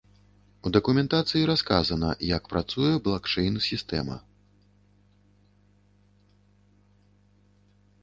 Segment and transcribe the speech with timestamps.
[0.69, 4.19] У дакументацыі расказана, як працуе блакчэйн-сістэма.